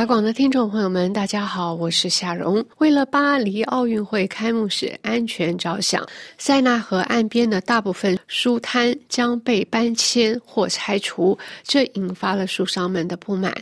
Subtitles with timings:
[0.00, 2.64] 法广的听众朋友们，大家好，我是夏蓉。
[2.78, 6.02] 为了巴黎奥运会开幕式安全着想，
[6.38, 13.54] 塞纳河岸边的大部分书摊将被搬迁或拆除，这引发了书商们的不满。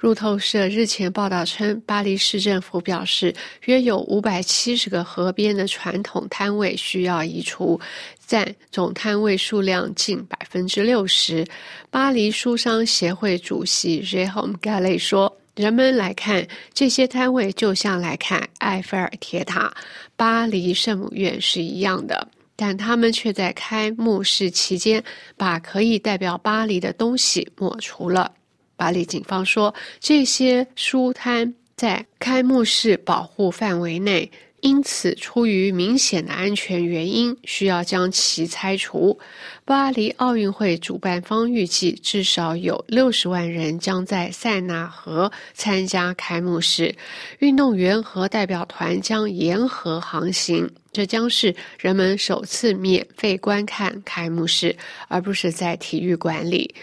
[0.00, 3.32] 路透社日前报道称，巴黎市政府表示，
[3.66, 7.80] 约有五百七十个河边的传统摊位需要移除，
[8.26, 11.46] 占总摊位数量近百分之六十。
[11.88, 15.32] 巴黎书商协会主席 Jérôme Gallet 说。
[15.54, 19.72] 人们来看这些摊位，就像来看埃菲尔铁塔、
[20.16, 22.26] 巴黎圣母院是一样的，
[22.56, 25.02] 但他们却在开幕式期间
[25.36, 28.32] 把可以代表巴黎的东西抹除了。
[28.76, 34.30] 巴黎警方说，这些书摊在开幕式保护范围内。
[34.64, 39.20] 因此，出于明显的安全原因，需要将其拆除。
[39.62, 46.96] 巴黎奥运会主办方预计，至少有六十万人将在塞纳河参加开幕式。
[47.40, 54.74] 运动员和代表团将沿河航行，这将是人们首次免费观看开幕式，
[55.08, 56.74] 而不是在体育馆里。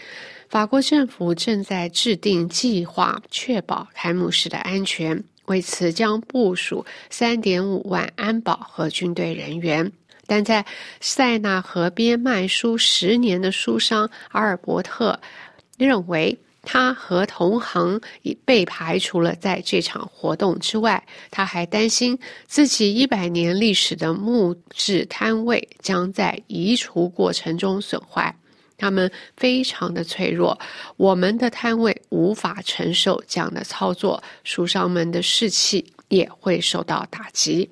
[0.48, 5.24] 法国政府正在制定计划，确保开幕式的安全。
[5.46, 9.90] 为此，将部署三点五万安保和军队人员。
[10.26, 10.64] 但在
[11.00, 15.20] 塞纳河边卖书十年的书商阿尔伯特
[15.76, 21.04] 认为，他和同行已被排除了在这场活动之外。
[21.30, 28.34] 他还担心自己一百年历史的木质摊位将在移除过程中损坏。
[28.82, 30.58] 他们非常的脆弱，
[30.96, 37.70] 我们的摊位无法承受这样的操作，书商们的士气也会受到打击。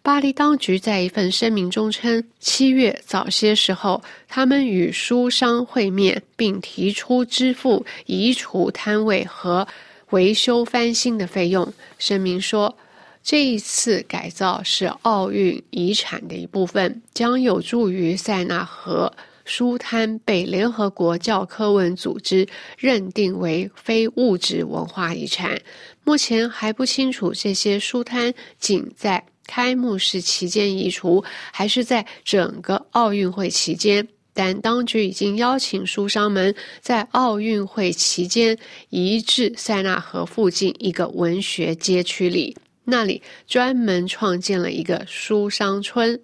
[0.00, 9.66] 巴黎当局在一份声明中称，七月早些时候，他们与书商会面，并提出支付移除摊位和
[10.10, 11.72] 维修翻新的费用。
[11.98, 12.76] 声明说，
[13.24, 19.12] 这一次改造是奥运遗产的一部分，将有助于塞纳河。
[19.44, 22.46] 书摊被联合国教科文组织
[22.78, 25.60] 认定为非物质文化遗产。
[26.02, 31.22] 目前还不清楚这些书摊仅在开幕式期间移除，
[31.52, 34.08] 还是在整个奥运会期间。
[34.32, 46.20] 但当局已经邀请书商们在奥运会期间移至塞纳河附近一个文学街区里，那里专门创建了一个书商村。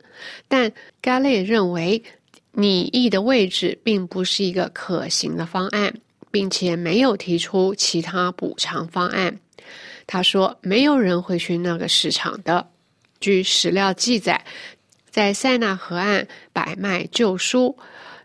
[0.49, 0.73] 但
[1.03, 2.03] 加列认为。
[2.53, 5.95] 拟议的位置并不是一个可行的方案，
[6.31, 9.39] 并且没有提出其他补偿方案。
[10.07, 12.69] 他说：“没有人会去那个市场的。”
[13.21, 14.45] 据史料记载，
[15.09, 17.77] 在塞纳河岸摆卖旧书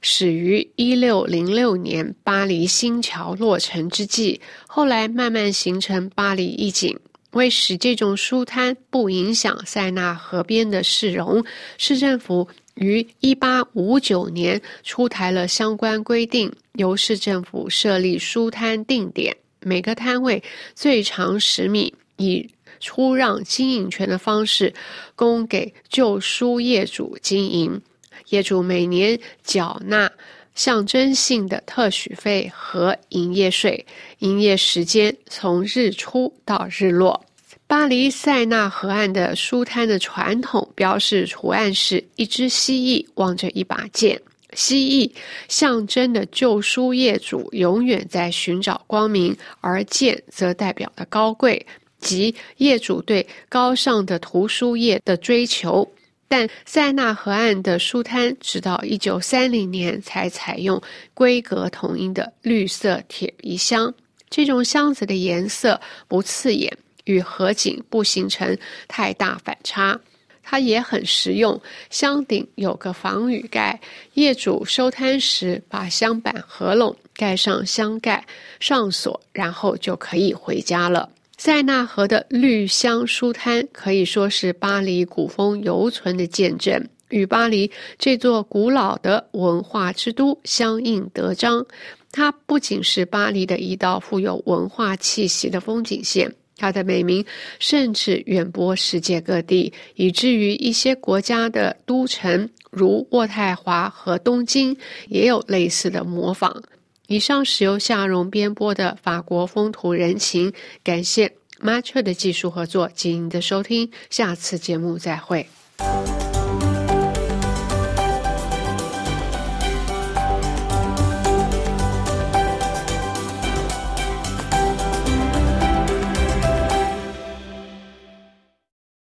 [0.01, 6.99] 始于一六零六年巴黎新桥落成之际，后来慢慢形成巴黎一景。
[7.35, 11.45] 为使这种书摊不影响塞纳河边的市容，
[11.77, 12.47] 市政府。
[12.75, 22.49] 于一八五九年出台了相关规定，由市政府设立书摊定点，每个摊位最长十米，以
[22.81, 24.73] 出让经营权的方式
[25.15, 27.81] 供给旧书业主经营。
[28.29, 30.11] 业主每年缴纳
[30.55, 33.85] 象征性的特许费和营业税，
[34.19, 37.23] 营业时间从日出到日落。
[37.67, 44.21] 巴黎塞纳河岸的书摊的传统标示图案是一只蜥蜴望着一把剑，
[44.53, 45.11] 蜥蜴
[45.49, 51.65] 象征的旧书业主永远在寻找光明，而剑则代表的高贵
[51.99, 55.91] 及业主对高尚的图书业的追求。
[56.27, 60.81] 但塞纳河岸的书摊直到一九三零年才采用
[61.13, 63.93] 规格统一的绿色铁皮箱，
[64.29, 66.77] 这种箱子的颜色不刺眼。
[67.05, 69.99] 与河景不形成太大反差，
[70.41, 71.61] 它也很实用。
[71.91, 73.79] 箱顶有个防雨盖，
[74.15, 78.25] 业主收摊时把箱板合拢，盖上箱盖，
[78.59, 81.07] 上锁，然后就可以回家了。
[81.45, 87.69] 塞纳河的绿香书摊可以说是巴黎古风犹存的见证，与巴黎
[87.99, 91.63] 这座古老的文化之都相应得彰。
[92.11, 96.33] 它不仅是巴黎的一道富有文化气息的风景线。
[96.57, 97.23] 它的美名
[97.59, 104.75] 甚至远播世界各地，以至于一些国家的都城，如渥太华和东京，
[105.09, 106.63] 也有类似的模仿。
[107.07, 110.51] 以上是由夏荣编播的法国风土人情，
[110.83, 111.31] 感谢
[111.61, 115.47] Match 的技术合作及您的收听，下次节目再会。